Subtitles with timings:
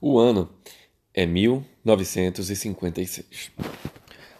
[0.00, 0.48] O ano
[1.14, 3.52] é 1956.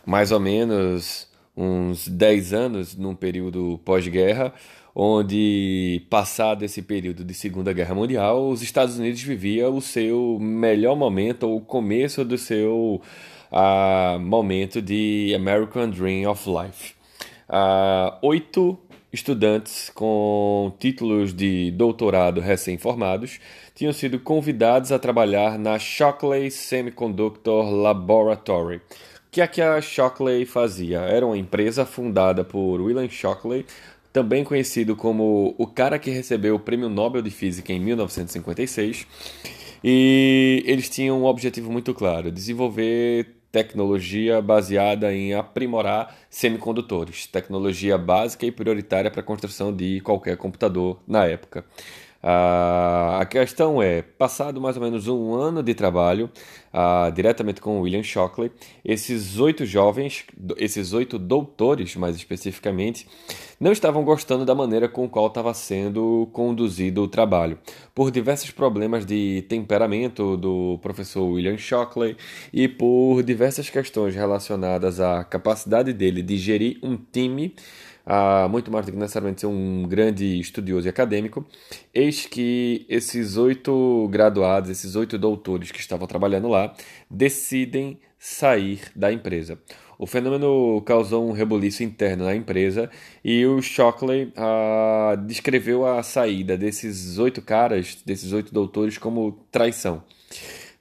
[0.04, 4.52] Mais ou menos uns 10 anos num período pós-guerra,
[4.94, 10.96] onde, passado esse período de Segunda Guerra Mundial, os Estados Unidos vivia o seu melhor
[10.96, 13.00] momento, ou o começo do seu
[13.50, 16.94] uh, momento de American Dream of Life.
[17.48, 18.78] Uh, oito
[19.12, 23.38] estudantes com títulos de doutorado recém-formados
[23.74, 28.76] tinham sido convidados a trabalhar na Shockley Semiconductor Laboratory.
[28.76, 28.82] O
[29.30, 31.00] que é que a Shockley fazia?
[31.00, 33.66] Era uma empresa fundada por William Shockley,
[34.12, 39.06] também conhecido como o cara que recebeu o Prêmio Nobel de Física em 1956.
[39.84, 48.44] E eles tinham um objetivo muito claro: desenvolver tecnologia baseada em aprimorar semicondutores, tecnologia básica
[48.44, 51.64] e prioritária para a construção de qualquer computador na época.
[52.28, 56.28] A questão é, passado mais ou menos um ano de trabalho
[57.14, 58.50] diretamente com William Shockley,
[58.84, 60.24] esses oito jovens,
[60.56, 63.06] esses oito doutores mais especificamente,
[63.60, 67.60] não estavam gostando da maneira com qual estava sendo conduzido o trabalho,
[67.94, 72.16] por diversos problemas de temperamento do professor William Shockley
[72.52, 77.54] e por diversas questões relacionadas à capacidade dele de gerir um time
[78.48, 81.44] muito mais do que necessariamente ser um grande estudioso e acadêmico,
[81.92, 86.72] eis que esses oito graduados, esses oito doutores que estavam trabalhando lá,
[87.10, 89.58] decidem sair da empresa.
[89.98, 92.90] O fenômeno causou um rebuliço interno na empresa
[93.24, 100.02] e o Shockley ah, descreveu a saída desses oito caras, desses oito doutores, como traição.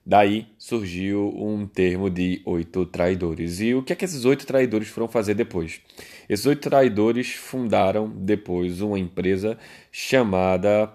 [0.06, 3.60] Daí surgiu um termo de oito traidores.
[3.60, 5.82] E o que é que esses oito traidores foram fazer depois?
[6.28, 9.58] Esses oito traidores fundaram depois uma empresa
[9.92, 10.92] chamada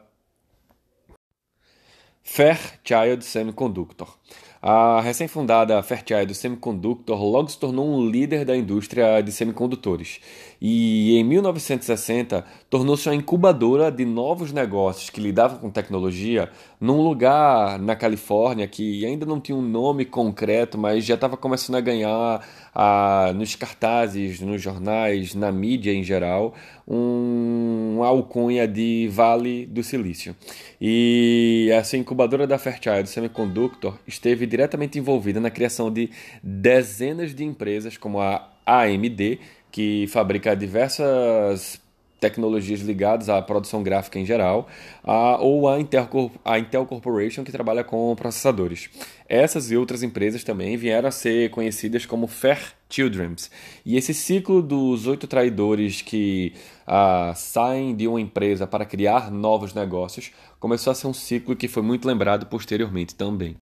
[2.22, 4.16] Fairchild Semiconductor.
[4.62, 10.20] A recém-fundada Fairchild Semiconductor logo se tornou um líder da indústria de semicondutores
[10.60, 17.78] e, em 1960, tornou-se uma incubadora de novos negócios que lidavam com tecnologia num lugar
[17.78, 22.46] na Califórnia que ainda não tinha um nome concreto, mas já estava começando a ganhar
[23.34, 26.54] nos cartazes, nos jornais, na mídia em geral,
[26.86, 30.34] um, alcunha de Vale do Silício.
[30.81, 36.10] E essa incubadora da Fairchild Semiconductor esteve diretamente envolvida na criação de
[36.42, 39.38] dezenas de empresas como a AMD,
[39.70, 41.81] que fabrica diversas
[42.20, 44.69] tecnologias ligadas à produção gráfica em geral,
[45.03, 48.91] a, ou a Intel, a Intel Corporation, que trabalha com processadores.
[49.28, 53.50] Essas e outras empresas também vieram a ser conhecidas como Fair Children's.
[53.86, 56.53] E esse ciclo dos oito traidores que
[56.86, 61.69] a, saem de uma empresa para criar novos negócios começou a ser um ciclo que
[61.69, 63.56] foi muito lembrado posteriormente também.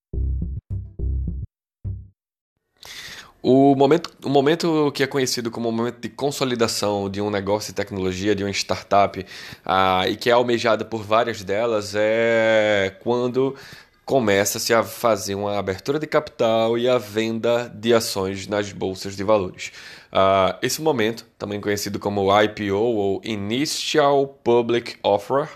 [3.49, 7.71] O momento, o momento que é conhecido como o momento de consolidação de um negócio
[7.71, 9.25] de tecnologia, de uma startup,
[9.65, 13.55] ah, e que é almejado por várias delas, é quando
[14.03, 19.23] começa-se a fazer uma abertura de capital e a venda de ações nas bolsas de
[19.23, 19.71] valores.
[20.11, 25.47] Uh, esse momento, também conhecido como IPO ou Initial Public Offer,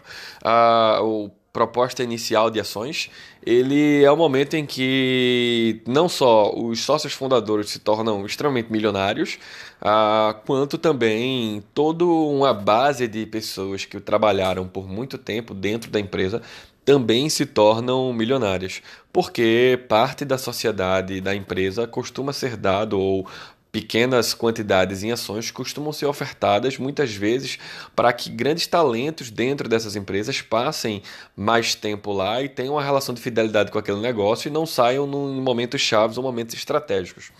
[0.45, 3.09] uh, o proposta inicial de ações,
[3.45, 9.37] ele é o momento em que não só os sócios fundadores se tornam extremamente milionários,
[9.81, 15.99] ah, quanto também toda uma base de pessoas que trabalharam por muito tempo dentro da
[15.99, 16.41] empresa
[16.85, 18.81] também se tornam milionárias,
[19.13, 23.27] porque parte da sociedade da empresa costuma ser dado ou
[23.71, 27.57] pequenas quantidades em ações costumam ser ofertadas muitas vezes
[27.95, 31.01] para que grandes talentos dentro dessas empresas passem
[31.35, 35.05] mais tempo lá e tenham uma relação de fidelidade com aquele negócio e não saiam
[35.05, 37.31] em momentos chaves ou momentos estratégicos.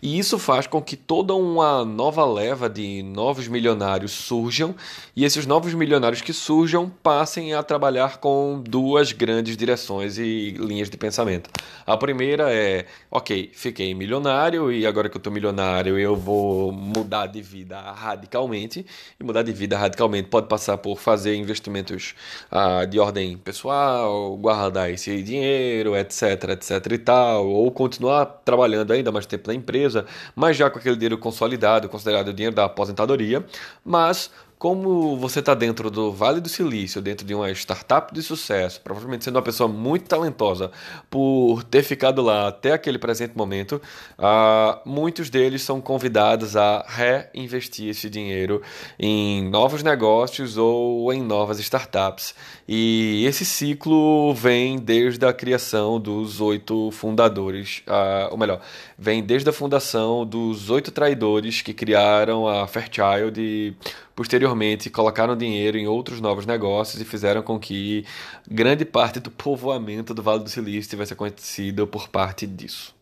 [0.00, 4.74] E isso faz com que toda uma nova leva de novos milionários surjam
[5.14, 10.88] e esses novos milionários que surjam passem a trabalhar com duas grandes direções e linhas
[10.88, 11.50] de pensamento.
[11.86, 17.26] A primeira é, ok, fiquei milionário e agora que eu estou milionário eu vou mudar
[17.26, 18.84] de vida radicalmente.
[19.18, 22.14] E mudar de vida radicalmente pode passar por fazer investimentos
[22.50, 29.10] ah, de ordem pessoal, guardar esse dinheiro, etc, etc e tal, ou continuar trabalhando ainda
[29.10, 33.44] mais tempo na empresa, mas já com aquele dinheiro consolidado, considerado o dinheiro da aposentadoria.
[33.84, 38.80] Mas como você está dentro do Vale do Silício, dentro de uma startup de sucesso,
[38.80, 40.70] provavelmente sendo uma pessoa muito talentosa
[41.10, 43.80] por ter ficado lá até aquele presente momento,
[44.18, 48.62] uh, muitos deles são convidados a reinvestir esse dinheiro
[48.98, 52.34] em novos negócios ou em novas startups.
[52.66, 58.60] E esse ciclo vem desde a criação dos oito fundadores, uh, ou melhor,
[58.96, 63.76] vem desde a fundação dos oito traidores que criaram a Fairchild e
[64.14, 64.43] posteriormente
[64.90, 68.04] colocaram dinheiro em outros novos negócios e fizeram com que
[68.48, 72.93] grande parte do povoamento do Vale do Silício tivesse acontecido por parte disso.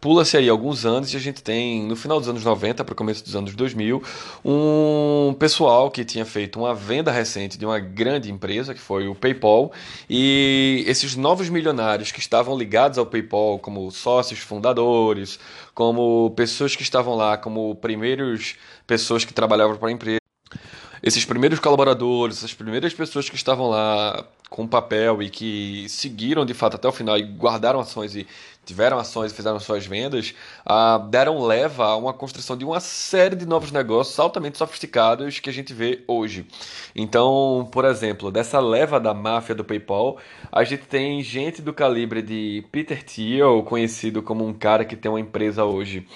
[0.00, 2.96] Pula-se aí alguns anos e a gente tem, no final dos anos 90 para o
[2.96, 4.00] começo dos anos 2000,
[4.44, 9.14] um pessoal que tinha feito uma venda recente de uma grande empresa, que foi o
[9.14, 9.72] PayPal,
[10.08, 15.40] e esses novos milionários que estavam ligados ao PayPal como sócios fundadores,
[15.74, 18.54] como pessoas que estavam lá como primeiros
[18.86, 20.27] pessoas que trabalhavam para a empresa,
[21.02, 26.54] esses primeiros colaboradores, essas primeiras pessoas que estavam lá com papel e que seguiram de
[26.54, 28.26] fato até o final e guardaram ações e
[28.64, 30.34] tiveram ações e fizeram suas vendas,
[30.66, 35.48] uh, deram leva a uma construção de uma série de novos negócios altamente sofisticados que
[35.48, 36.46] a gente vê hoje.
[36.94, 40.18] Então, por exemplo, dessa leva da máfia do PayPal,
[40.52, 45.10] a gente tem gente do calibre de Peter Thiel, conhecido como um cara que tem
[45.10, 46.06] uma empresa hoje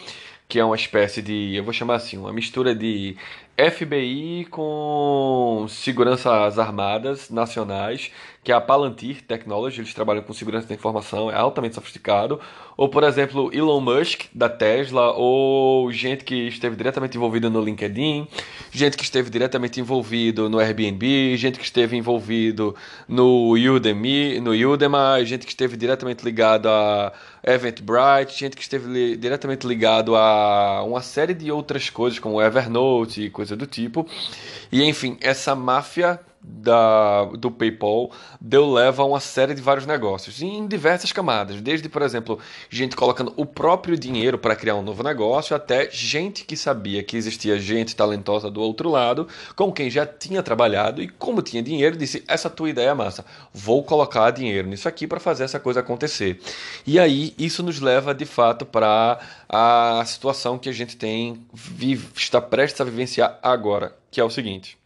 [0.52, 3.16] que é uma espécie de, eu vou chamar assim, uma mistura de
[3.56, 8.10] FBI com seguranças armadas nacionais,
[8.42, 12.40] que é a Palantir Technology, eles trabalham com segurança da informação, é altamente sofisticado.
[12.76, 18.26] Ou, por exemplo, Elon Musk, da Tesla, ou gente que esteve diretamente envolvida no LinkedIn,
[18.72, 22.74] gente que esteve diretamente envolvido no Airbnb, gente que esteve envolvido
[23.06, 27.12] no Udemy, no Udemy, gente que esteve diretamente ligado a
[27.44, 33.30] Eventbrite, gente que esteve li diretamente ligado a uma série de outras coisas, como Evernote
[33.42, 34.06] coisa do tipo.
[34.70, 38.10] E enfim, essa máfia da, do PayPal
[38.40, 42.96] deu leva a uma série de vários negócios em diversas camadas, desde, por exemplo, gente
[42.96, 47.58] colocando o próprio dinheiro para criar um novo negócio, até gente que sabia que existia
[47.58, 52.24] gente talentosa do outro lado, com quem já tinha trabalhado e, como tinha dinheiro, disse:
[52.26, 56.40] Essa tua ideia é massa, vou colocar dinheiro nisso aqui para fazer essa coisa acontecer.
[56.86, 62.08] E aí, isso nos leva de fato para a situação que a gente tem, vive,
[62.16, 64.81] está prestes a vivenciar agora, que é o seguinte.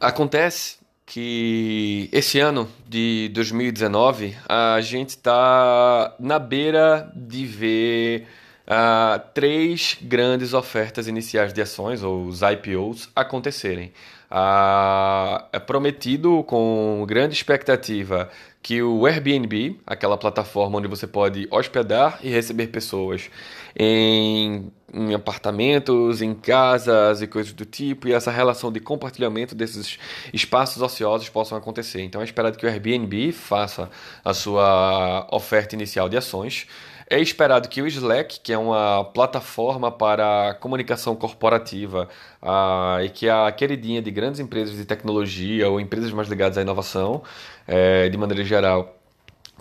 [0.00, 0.76] Acontece
[1.06, 8.26] que esse ano de 2019 a gente está na beira de ver
[8.66, 13.92] uh, três grandes ofertas iniciais de ações, ou os IPOs, acontecerem.
[14.30, 18.28] Uh, é prometido com grande expectativa
[18.66, 23.30] que o Airbnb, aquela plataforma onde você pode hospedar e receber pessoas
[23.78, 30.00] em, em, apartamentos, em casas e coisas do tipo, e essa relação de compartilhamento desses
[30.34, 32.02] espaços ociosos possam acontecer.
[32.02, 33.88] Então é esperado que o Airbnb faça
[34.24, 36.66] a sua oferta inicial de ações.
[37.08, 42.08] É esperado que o Slack, que é uma plataforma para comunicação corporativa
[42.42, 46.58] uh, e que é a queridinha de grandes empresas de tecnologia ou empresas mais ligadas
[46.58, 47.22] à inovação,
[47.66, 48.96] é, de maneira geral,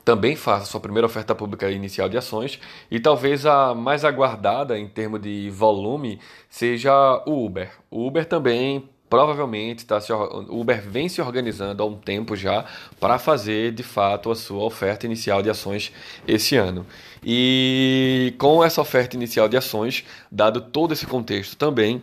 [0.03, 2.59] também faça sua primeira oferta pública inicial de ações
[2.89, 6.19] e talvez a mais aguardada em termos de volume
[6.50, 6.91] seja
[7.27, 7.71] o Uber.
[7.91, 12.65] O Uber também provavelmente está se o Uber vem se organizando há um tempo já
[12.99, 15.91] para fazer de fato a sua oferta inicial de ações
[16.27, 16.85] esse ano.
[17.23, 22.01] E com essa oferta inicial de ações, dado todo esse contexto também,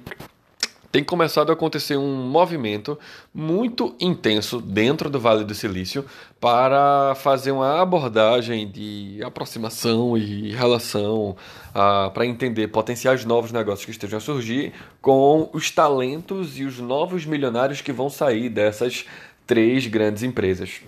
[0.93, 2.99] tem começado a acontecer um movimento
[3.33, 6.05] muito intenso dentro do Vale do Silício
[6.39, 11.31] para fazer uma abordagem de aproximação e relação
[11.71, 16.78] uh, para entender potenciais novos negócios que estejam a surgir com os talentos e os
[16.78, 19.07] novos milionários que vão sair dessas
[19.47, 20.83] três grandes empresas.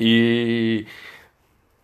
[0.00, 0.86] E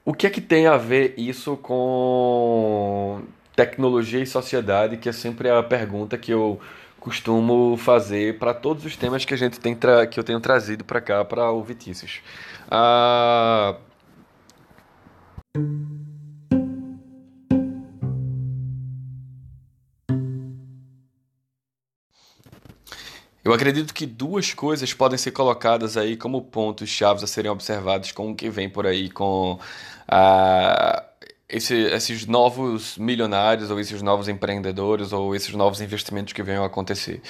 [0.04, 3.22] o que é que tem a ver isso com
[3.54, 6.60] tecnologia e sociedade, que é sempre a pergunta que eu
[7.06, 9.78] costumo fazer para todos os temas que a gente tem
[10.10, 12.20] que eu tenho trazido para cá para o Vitícius.
[12.68, 13.76] Ah...
[23.44, 28.10] Eu acredito que duas coisas podem ser colocadas aí como pontos chaves a serem observados
[28.10, 29.60] com o que vem por aí com
[30.08, 31.05] a
[31.48, 36.66] esse, esses novos milionários, ou esses novos empreendedores, ou esses novos investimentos que venham a
[36.66, 37.20] acontecer.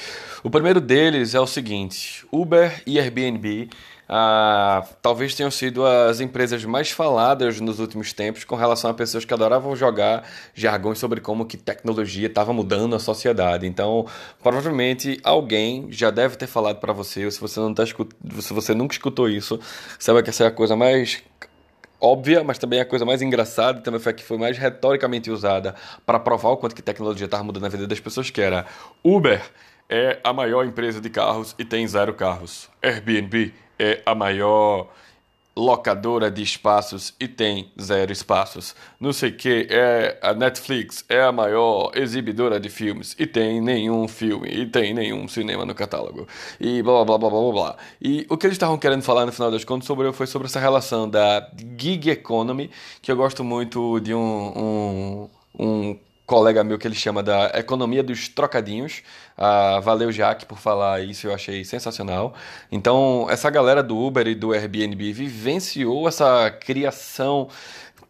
[0.42, 3.68] O primeiro deles é o seguinte: Uber e Airbnb.
[4.08, 9.24] Ah, talvez tenham sido as empresas mais faladas nos últimos tempos com relação a pessoas
[9.24, 10.22] que adoravam jogar
[10.54, 13.66] jargões sobre como que tecnologia estava mudando a sociedade.
[13.66, 14.06] Então,
[14.40, 18.74] provavelmente alguém já deve ter falado para você, ou se você não tá se você
[18.74, 19.58] nunca escutou isso,
[19.98, 21.20] saiba que essa é a coisa mais
[22.00, 25.74] óbvia, mas também a coisa mais engraçada, também foi a que foi mais retoricamente usada
[26.04, 28.66] para provar o quanto que tecnologia estava mudando a vida das pessoas, que era
[29.02, 29.42] Uber
[29.88, 32.68] é a maior empresa de carros e tem zero carros.
[32.82, 34.88] Airbnb é a maior
[35.56, 38.74] locadora de espaços e tem zero espaços.
[39.00, 44.06] Não sei que é a Netflix é a maior exibidora de filmes e tem nenhum
[44.06, 46.28] filme e tem nenhum cinema no catálogo
[46.60, 47.76] e blá blá blá blá blá blá.
[48.00, 50.60] E o que eles estavam querendo falar no final das contas sobre foi sobre essa
[50.60, 52.70] relação da gig economy
[53.00, 54.18] que eu gosto muito de um,
[54.56, 59.02] um, um colega meu que ele chama da economia dos trocadinhos.
[59.38, 62.34] Ah, valeu, Jaque, por falar isso, eu achei sensacional.
[62.70, 67.48] Então, essa galera do Uber e do Airbnb vivenciou essa criação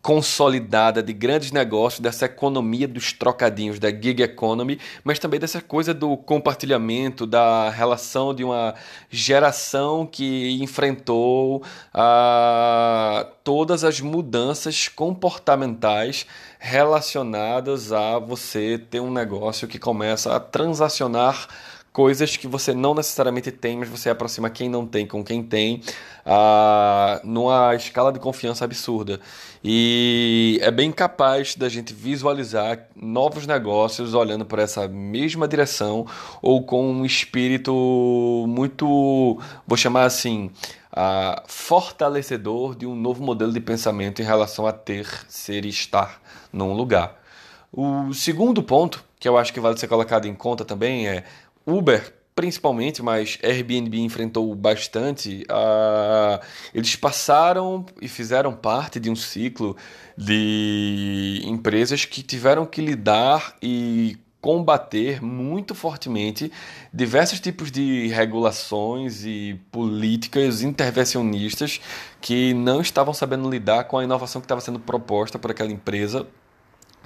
[0.07, 5.93] consolidada de grandes negócios, dessa economia dos trocadinhos, da gig economy, mas também dessa coisa
[5.93, 8.77] do compartilhamento, da relação de uma
[9.11, 16.25] geração que enfrentou ah, todas as mudanças comportamentais
[16.61, 21.49] relacionadas a você ter um negócio que começa a transacionar
[21.97, 25.81] coisas que você não necessariamente tem, mas você aproxima quem não tem com quem tem,
[26.27, 29.19] ah, numa escala de confiança absurda.
[29.65, 36.07] E é bem capaz da gente visualizar novos negócios olhando para essa mesma direção
[36.43, 37.73] ou com um espírito
[38.47, 40.51] muito, vou chamar assim,
[40.93, 46.21] ah, fortalecedor de um novo modelo de pensamento em relação a ter, ser e estar
[46.53, 47.19] num lugar.
[47.73, 51.25] O segundo ponto, que eu acho que vale ser colocado em conta também, é
[51.67, 55.45] Uber, principalmente, mas Airbnb enfrentou bastante.
[55.51, 59.77] Uh, eles passaram e fizeram parte de um ciclo
[60.17, 66.53] de empresas que tiveram que lidar e combater muito fortemente
[66.95, 71.81] diversos tipos de regulações e políticas intervencionistas
[72.21, 76.29] que não estavam sabendo lidar com a inovação que estava sendo proposta por aquela empresa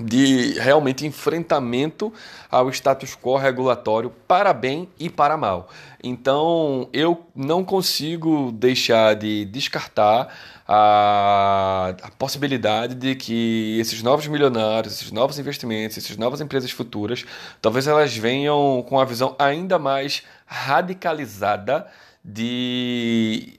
[0.01, 2.13] de realmente enfrentamento
[2.51, 5.69] ao status quo regulatório para bem e para mal.
[6.03, 10.35] Então, eu não consigo deixar de descartar
[10.67, 17.25] a, a, possibilidade de que esses novos milionários, esses novos investimentos, essas novas empresas futuras,
[17.61, 21.87] talvez elas venham com uma visão ainda mais radicalizada
[22.25, 23.59] de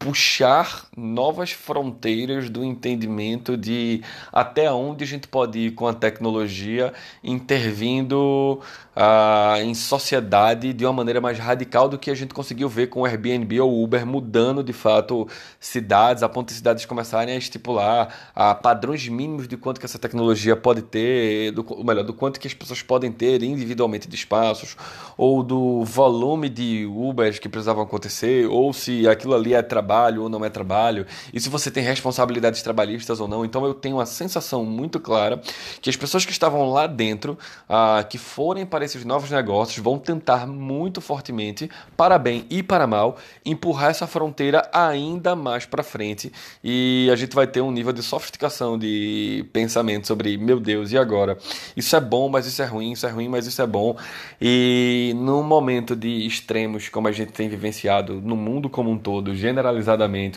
[0.00, 4.02] puxar novas fronteiras do entendimento de
[4.32, 8.58] até onde a gente pode ir com a tecnologia intervindo
[8.96, 13.02] ah, em sociedade de uma maneira mais radical do que a gente conseguiu ver com
[13.02, 15.28] o Airbnb ou Uber mudando de fato
[15.60, 19.98] cidades, a ponto de cidades começarem a estipular ah, padrões mínimos de quanto que essa
[19.98, 24.78] tecnologia pode ter, do, melhor, do quanto que as pessoas podem ter individualmente de espaços,
[25.18, 30.22] ou do volume de Ubers que precisavam acontecer, ou se aquilo ali é trabalho trabalho
[30.22, 31.04] ou não é trabalho,
[31.34, 33.44] e se você tem responsabilidades trabalhistas ou não.
[33.44, 35.40] Então eu tenho uma sensação muito clara
[35.82, 37.36] que as pessoas que estavam lá dentro,
[37.68, 42.86] ah, que forem para esses novos negócios, vão tentar muito fortemente, para bem e para
[42.86, 46.32] mal, empurrar essa fronteira ainda mais para frente
[46.62, 50.98] e a gente vai ter um nível de sofisticação de pensamento sobre, meu Deus, e
[50.98, 51.36] agora?
[51.76, 53.96] Isso é bom, mas isso é ruim, isso é ruim, mas isso é bom.
[54.40, 59.34] E num momento de extremos como a gente tem vivenciado no mundo como um todo,
[59.34, 59.79] generalizado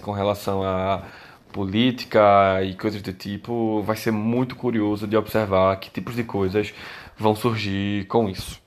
[0.01, 1.03] com relação a
[1.51, 6.73] política e coisas do tipo, vai ser muito curioso de observar que tipos de coisas
[7.17, 8.61] vão surgir com isso.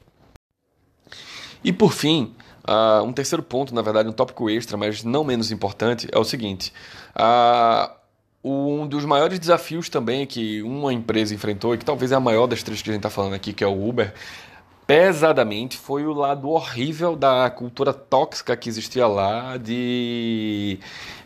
[1.64, 2.34] E por fim,
[2.66, 6.24] uh, um terceiro ponto, na verdade, um tópico extra, mas não menos importante, é o
[6.24, 6.72] seguinte:
[7.16, 7.90] uh,
[8.44, 12.46] um dos maiores desafios também que uma empresa enfrentou, e que talvez é a maior
[12.46, 14.14] das três que a gente está falando aqui, que é o Uber,
[14.86, 20.78] pesadamente foi o lado horrível da cultura tóxica que existia lá de,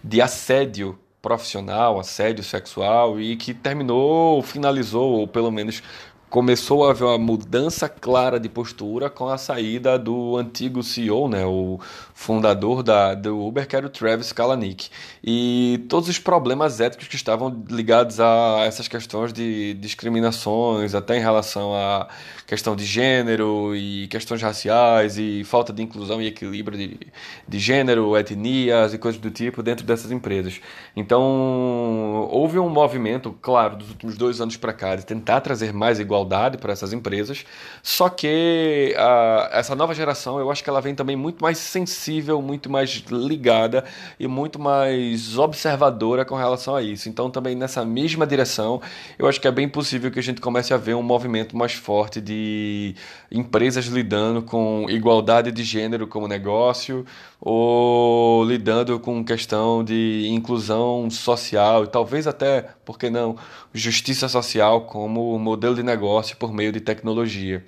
[0.02, 5.82] de assédio profissional, assédio sexual e que terminou, finalizou, ou pelo menos
[6.30, 11.44] começou a haver uma mudança clara de postura com a saída do antigo CEO, né,
[11.44, 11.80] o
[12.14, 14.88] fundador da, do Uber, que era o Travis Kalanick.
[15.24, 21.20] E todos os problemas éticos que estavam ligados a essas questões de discriminações, até em
[21.20, 22.06] relação à
[22.46, 27.00] questão de gênero e questões raciais e falta de inclusão e equilíbrio de,
[27.48, 30.60] de gênero, etnias e coisas do tipo dentro dessas empresas.
[30.94, 35.98] Então, houve um movimento, claro, dos últimos dois anos para cá de tentar trazer mais
[35.98, 37.44] igualdade igualdade para essas empresas.
[37.82, 42.40] Só que uh, essa nova geração, eu acho que ela vem também muito mais sensível,
[42.42, 43.84] muito mais ligada
[44.18, 47.08] e muito mais observadora com relação a isso.
[47.08, 48.80] Então, também nessa mesma direção,
[49.18, 51.72] eu acho que é bem possível que a gente comece a ver um movimento mais
[51.72, 52.94] forte de
[53.30, 57.04] empresas lidando com igualdade de gênero como negócio
[57.40, 63.36] ou lidando com questão de inclusão social e talvez até, por que não,
[63.72, 67.64] justiça social como modelo de negócio por meio de tecnologia.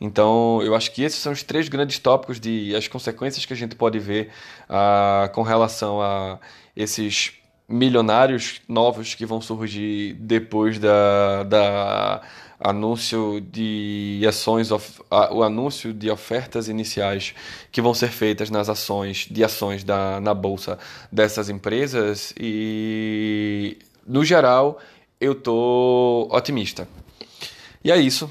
[0.00, 3.56] Então, eu acho que esses são os três grandes tópicos de as consequências que a
[3.56, 4.30] gente pode ver
[4.68, 6.38] ah, com relação a
[6.74, 7.32] esses
[7.68, 12.22] milionários novos que vão surgir depois da, da
[12.58, 17.34] anúncio de ações, o anúncio de ofertas iniciais
[17.70, 20.78] que vão ser feitas nas ações de ações da, na bolsa
[21.10, 24.78] dessas empresas e no geral
[25.20, 26.88] eu tô otimista.
[27.82, 28.30] E é isso.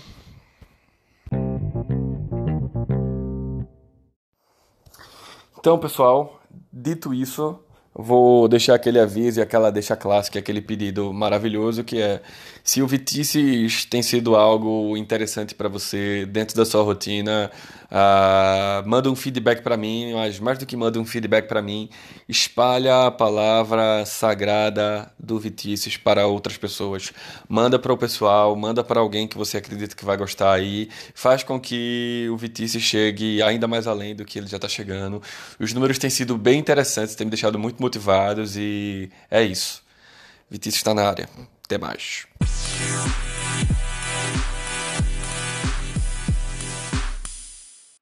[5.57, 6.39] Então, pessoal,
[6.71, 7.59] dito isso,
[8.01, 12.21] vou deixar aquele aviso e aquela deixa clássica, aquele pedido maravilhoso que é
[12.69, 17.49] se o Vitices tem sido algo interessante para você dentro da sua rotina,
[17.89, 21.89] uh, manda um feedback para mim, mas mais do que manda um feedback para mim,
[22.27, 27.11] espalha a palavra sagrada do Vitices para outras pessoas.
[27.47, 31.41] Manda para o pessoal, manda para alguém que você acredita que vai gostar aí, faz
[31.41, 35.21] com que o Vitices chegue ainda mais além do que ele já está chegando.
[35.59, 39.83] Os números têm sido bem interessantes, têm me deixado muito motivados e é isso.
[40.49, 41.27] Vitices está na área.
[41.65, 42.27] Até mais.